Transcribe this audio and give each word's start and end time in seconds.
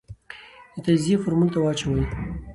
د 0.73 0.75
تجزیې 0.85 1.15
فورمول 1.21 1.49
ته 1.53 1.59
واچوې، 1.61 2.03